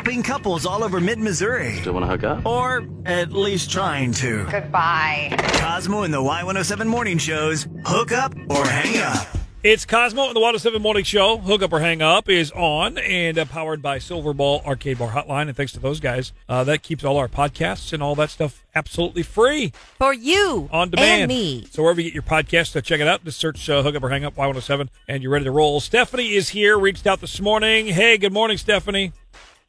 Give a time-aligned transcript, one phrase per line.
[0.00, 1.76] helping couples all over mid Missouri.
[1.76, 2.46] Still want to hook up?
[2.46, 4.46] Or at least trying to.
[4.50, 5.28] Goodbye.
[5.56, 9.26] Cosmo and the Y107 morning shows Hook Up or Hang Up.
[9.62, 11.36] It's Cosmo and the Water 7 Morning Show.
[11.36, 15.48] Hook Up or Hang Up is on and uh, powered by Silverball Arcade Bar Hotline.
[15.48, 18.64] And thanks to those guys, uh, that keeps all our podcasts and all that stuff
[18.74, 20.70] absolutely free For you.
[20.72, 21.24] on demand.
[21.24, 21.66] And me.
[21.70, 23.22] So wherever you get your podcasts, uh, check it out.
[23.22, 25.78] Just search uh, Hook Up or Hang Up Y107 and you're ready to roll.
[25.80, 27.88] Stephanie is here, reached out this morning.
[27.88, 29.12] Hey, good morning, Stephanie.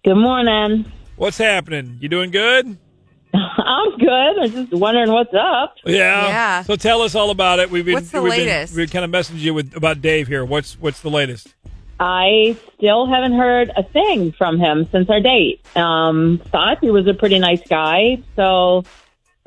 [0.03, 0.91] Good morning.
[1.15, 1.97] What's happening?
[1.99, 2.65] You doing good?
[3.33, 4.39] I'm good.
[4.39, 5.75] I'm just wondering what's up.
[5.85, 6.27] Yeah.
[6.27, 6.63] Yeah.
[6.63, 7.69] So tell us all about it.
[7.69, 8.75] We've been What's the we've been- latest?
[8.75, 10.43] we've kind of messaged you with about Dave here.
[10.43, 11.53] What's what's the latest?
[11.99, 15.61] I still haven't heard a thing from him since our date.
[15.77, 18.83] Um, thought he was a pretty nice guy, so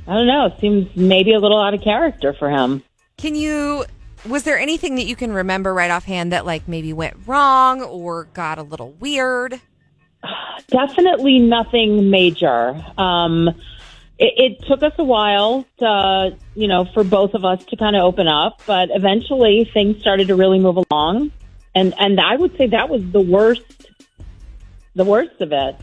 [0.07, 0.55] I don't know.
[0.61, 2.85] Seems maybe a little out of character for him.
[3.19, 3.87] Can you,
[4.29, 8.25] was there anything that you can remember right offhand that like maybe went wrong or
[8.35, 9.61] got a little weird?
[10.69, 12.83] Definitely nothing major.
[12.99, 13.49] Um,
[14.19, 17.97] it, it took us a while to, you know, for both of us to kind
[17.97, 21.33] of open up, but eventually things started to really move along,
[21.75, 23.89] and and I would say that was the worst,
[24.95, 25.77] the worst of it.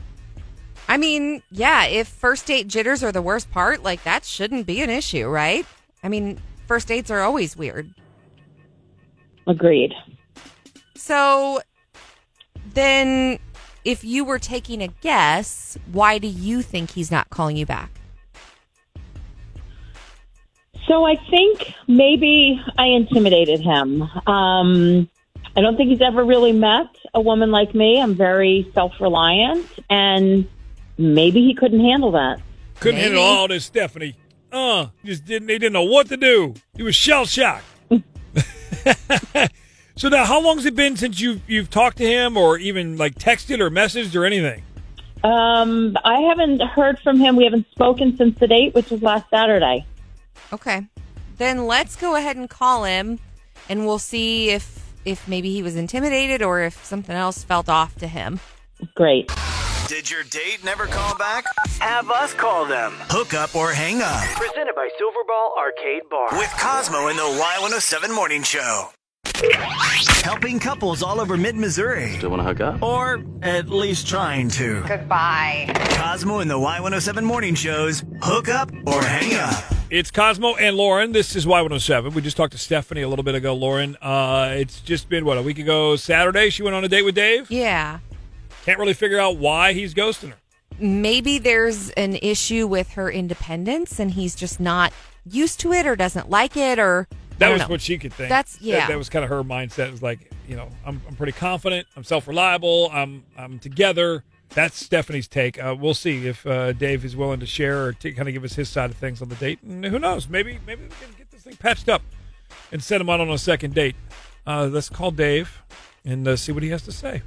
[0.87, 4.81] I mean, yeah, if first date jitters are the worst part, like that shouldn't be
[4.81, 5.65] an issue, right?
[6.03, 7.93] I mean, first dates are always weird.
[9.47, 9.93] Agreed.
[10.95, 11.61] So
[12.73, 13.39] then
[13.83, 17.91] if you were taking a guess, why do you think he's not calling you back?
[20.87, 24.01] So I think maybe I intimidated him.
[24.27, 25.09] Um,
[25.55, 28.01] I don't think he's ever really met a woman like me.
[28.01, 30.47] I'm very self reliant, and
[30.97, 32.41] maybe he couldn't handle that.
[32.79, 33.15] Couldn't Maybe.
[33.15, 34.15] handle all this, Stephanie.
[34.51, 35.49] Uh, just didn't.
[35.49, 36.55] He didn't know what to do.
[36.75, 37.63] He was shell shocked.
[40.01, 43.13] so now, how long's it been since you've you've talked to him, or even like
[43.13, 44.63] texted or messaged or anything?
[45.23, 47.35] Um, I haven't heard from him.
[47.35, 49.85] We haven't spoken since the date, which was last Saturday.
[50.51, 50.87] Okay.
[51.37, 53.19] Then let's go ahead and call him
[53.69, 57.93] and we'll see if if maybe he was intimidated or if something else felt off
[57.99, 58.39] to him.
[58.95, 59.31] Great.
[59.87, 61.45] Did your date never call back?
[61.79, 62.93] Have us call them.
[63.09, 64.23] Hook Up or Hang Up.
[64.35, 66.39] Presented by Silverball Arcade Bar.
[66.39, 68.89] With Cosmo in the Y107 morning show.
[70.23, 72.15] Helping couples all over mid Missouri.
[72.17, 72.81] Still want to hook up?
[72.81, 74.83] Or at least trying to.
[74.87, 75.71] Goodbye.
[75.91, 79.63] Cosmo and the Y107 morning shows Hook Up or Hang Up.
[79.89, 81.11] It's Cosmo and Lauren.
[81.11, 82.13] This is Y107.
[82.13, 83.53] We just talked to Stephanie a little bit ago.
[83.53, 86.49] Lauren, uh, it's just been what a week ago Saturday.
[86.49, 87.51] She went on a date with Dave.
[87.51, 87.99] Yeah.
[88.65, 90.35] Can't really figure out why he's ghosting her.
[90.79, 94.93] Maybe there's an issue with her independence and he's just not
[95.25, 97.67] used to it or doesn't like it or I That was know.
[97.67, 98.29] what she could think.
[98.29, 98.87] That's- That- yeah.
[98.87, 99.87] That, was kind of her mindset.
[99.87, 101.87] It was like, you know, I'm, I'm pretty confident.
[101.95, 102.89] I'm self reliable.
[102.93, 104.23] I'm I'm together.
[104.49, 105.61] That's Stephanie's take.
[105.63, 108.43] Uh, we'll see if uh, Dave is willing to share or to kind of give
[108.43, 109.59] us his side of things on the date.
[109.63, 110.27] And who knows?
[110.27, 112.01] Maybe maybe we can get this thing patched up
[112.71, 113.95] and send him out on a second date.
[114.45, 115.61] Uh, let's call Dave
[116.03, 117.21] and uh, see what he has to say.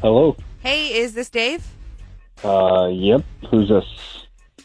[0.00, 0.36] Hello.
[0.60, 1.66] Hey, is this Dave?
[2.44, 3.24] Uh, yep.
[3.50, 4.17] Who's this?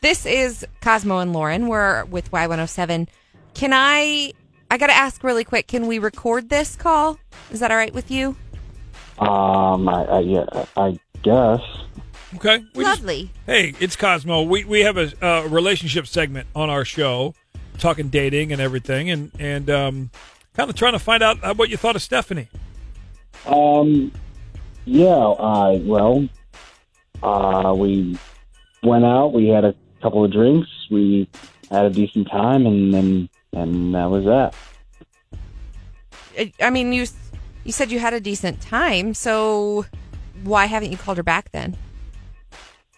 [0.03, 1.69] This is Cosmo and Lauren.
[1.69, 3.07] We're with Y107.
[3.53, 4.33] Can I
[4.69, 7.17] I got to ask really quick, can we record this call?
[7.51, 8.35] Is that all right with you?
[9.17, 11.61] Um, I, I yeah, I guess.
[12.35, 12.65] Okay.
[12.75, 13.31] We just- Lovely.
[13.45, 14.41] hey, it's Cosmo.
[14.41, 17.33] We we have a uh, relationship segment on our show,
[17.77, 20.11] talking dating and everything, and and um,
[20.53, 22.49] kind of trying to find out uh, what you thought of Stephanie.
[23.45, 24.11] Um,
[24.83, 25.15] yeah.
[25.15, 26.27] Uh, well,
[27.23, 28.17] uh, we
[28.83, 29.31] went out.
[29.31, 30.69] We had a couple of drinks.
[30.91, 31.27] We
[31.71, 34.53] had a decent time, and then and that was that.
[36.59, 37.07] I- mean, you
[37.63, 39.85] you said you had a decent time, so
[40.43, 41.77] why haven't you called her back then?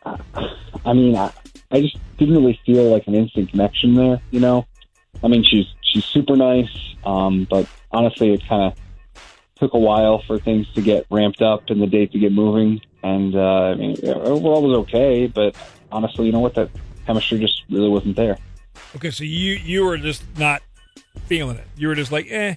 [0.05, 1.31] I mean, I,
[1.71, 4.19] I just didn't really feel like an instant connection there.
[4.31, 4.65] You know,
[5.23, 8.79] I mean, she's she's super nice, um, but honestly, it kind of
[9.57, 12.81] took a while for things to get ramped up and the date to get moving.
[13.03, 15.55] And uh, I mean, overall it was okay, but
[15.91, 16.55] honestly, you know what?
[16.55, 16.69] That
[17.05, 18.37] chemistry just really wasn't there.
[18.95, 20.61] Okay, so you you were just not
[21.25, 21.67] feeling it.
[21.77, 22.55] You were just like, eh,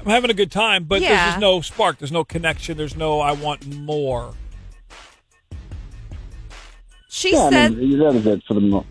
[0.00, 1.98] I'm having a good time, but there's just no spark.
[1.98, 2.76] There's no connection.
[2.76, 4.34] There's no I want more.
[7.08, 8.86] She yeah, said I mean, that was it for the mo-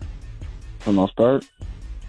[0.80, 1.44] for the most part.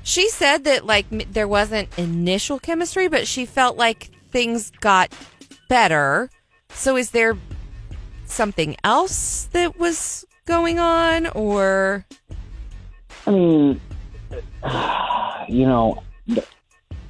[0.03, 5.13] she said that like m- there wasn't initial chemistry, but she felt like things got
[5.69, 6.29] better.
[6.69, 7.37] So is there
[8.25, 12.05] something else that was going on or
[13.27, 13.81] I mean,
[15.49, 16.47] you know, th-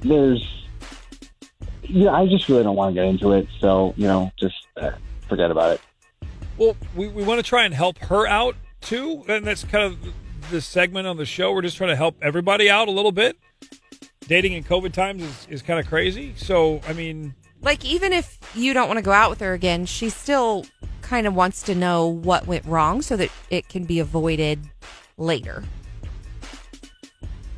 [0.00, 0.66] there's,
[1.82, 3.46] yeah, I just really don't want to get into it.
[3.60, 4.92] So, you know, just uh,
[5.28, 5.80] forget about it.
[6.58, 9.98] Well, we, we want to try and help her out too, and that's kind of
[10.50, 11.52] the segment on the show.
[11.52, 13.38] We're just trying to help everybody out a little bit.
[14.28, 16.34] Dating in COVID times is, is kind of crazy.
[16.36, 19.86] So, I mean, Like, even if you don't want to go out with her again,
[19.86, 20.66] she still
[21.00, 24.60] kind of wants to know what went wrong so that it can be avoided
[25.18, 25.64] later.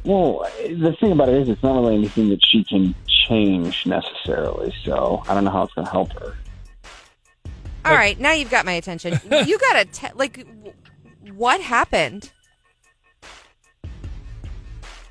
[0.05, 2.95] Well, the thing about it is, it's not really anything that she can
[3.27, 4.73] change necessarily.
[4.85, 6.37] So I don't know how it's going to help her.
[7.87, 9.19] All right, now you've got my attention.
[9.31, 10.73] you got to, te- like, w-
[11.35, 12.31] what happened?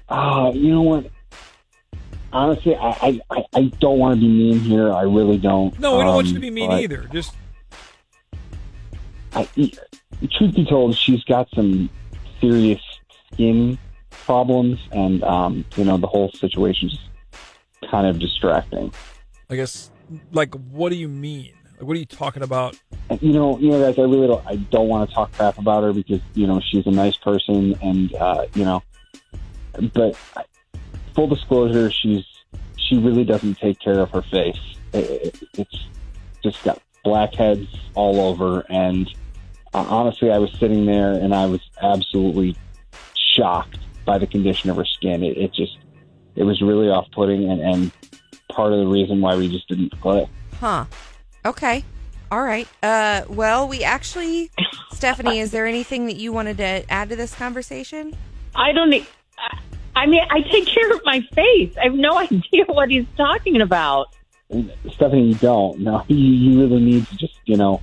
[0.10, 1.10] Uh, you know what?
[2.32, 4.92] Honestly, I I, I- I don't want to be mean here.
[4.92, 5.78] I really don't.
[5.80, 7.08] no, we don't want you Um, to be mean either.
[7.14, 7.36] Just
[9.36, 9.48] I,
[10.32, 11.90] truth be told, she's got some
[12.42, 12.82] serious
[13.34, 13.78] skin
[14.26, 16.98] problems, and um, you know the whole situation's
[17.90, 18.94] kind of distracting.
[19.50, 19.92] I guess,
[20.32, 21.54] like, what do you mean?
[21.78, 22.80] Like, what are you talking about?
[23.22, 24.46] You know, you know, guys, I really don't.
[24.46, 27.78] I don't want to talk crap about her because you know she's a nice person,
[27.82, 28.84] and uh, you know,
[29.94, 30.18] but
[31.16, 32.24] full disclosure, she's
[32.78, 34.60] she really doesn't take care of her face.
[34.94, 35.86] It, it, it's
[36.44, 39.10] just got blackheads all over, and
[39.74, 42.56] uh, honestly, I was sitting there and I was absolutely
[43.16, 45.24] shocked by the condition of her skin.
[45.24, 45.78] It, it just,
[46.36, 47.92] it was really off-putting, and, and
[48.50, 50.28] part of the reason why we just didn't play.
[50.60, 50.86] Huh.
[51.46, 51.84] Okay.
[52.32, 52.68] All right.
[52.82, 54.52] Uh, well, we actually,
[54.92, 58.16] Stephanie, is there anything that you wanted to add to this conversation?
[58.56, 58.94] I don't.
[59.96, 61.76] I mean, I take care of my face.
[61.78, 64.08] I have no idea what he's talking about.
[64.94, 65.80] Stephanie, you don't.
[65.80, 67.82] No, you, you really need to just, you know,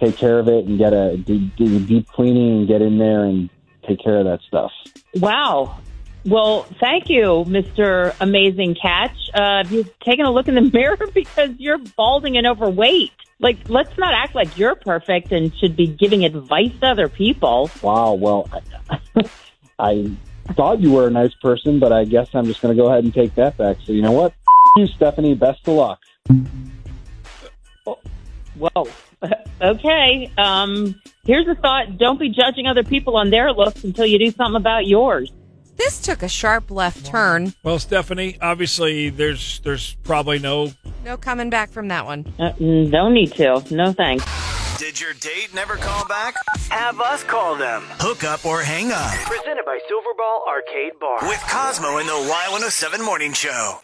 [0.00, 2.98] take care of it and get a do, do a deep cleaning and get in
[2.98, 3.48] there and
[3.86, 4.72] take care of that stuff.
[5.14, 5.78] Wow.
[6.24, 8.14] Well, thank you, Mr.
[8.20, 9.16] Amazing Catch.
[9.32, 13.12] Uh, have you taken a look in the mirror because you're balding and overweight?
[13.38, 17.70] Like, let's not act like you're perfect and should be giving advice to other people.
[17.82, 18.14] Wow.
[18.14, 19.30] Well, I,
[19.78, 20.16] I
[20.54, 23.04] thought you were a nice person, but I guess I'm just going to go ahead
[23.04, 23.76] and take that back.
[23.84, 24.32] So you know what?
[24.76, 25.34] you, Stephanie.
[25.34, 26.00] Best of luck.
[28.58, 28.88] Whoa.
[29.58, 30.30] Okay.
[30.36, 31.96] Um, here's a thought.
[31.96, 35.32] Don't be judging other people on their looks until you do something about yours.
[35.76, 37.54] This took a sharp left turn.
[37.62, 40.72] Well, Stephanie, obviously, there's there's probably no
[41.06, 42.30] No coming back from that one.
[42.38, 43.64] Uh, mm, don't need to.
[43.70, 44.24] No thanks.
[44.78, 46.34] Did your date never call back?
[46.68, 47.82] Have us call them.
[47.98, 51.26] Hook up or hang up Presented by Silverball Arcade Bar.
[51.28, 53.78] with Cosmo in the Y107 Morning Show.